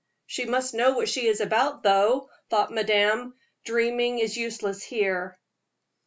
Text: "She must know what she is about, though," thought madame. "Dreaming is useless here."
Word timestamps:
"She 0.25 0.45
must 0.45 0.73
know 0.73 0.93
what 0.93 1.09
she 1.09 1.27
is 1.27 1.41
about, 1.41 1.83
though," 1.83 2.31
thought 2.49 2.73
madame. 2.73 3.35
"Dreaming 3.65 4.17
is 4.17 4.35
useless 4.35 4.81
here." 4.81 5.37